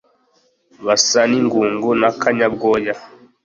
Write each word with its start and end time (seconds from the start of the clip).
Basa 0.85 1.21
ningungu 1.29 1.89
na 2.01 2.09
kanyabwoya 2.21 2.93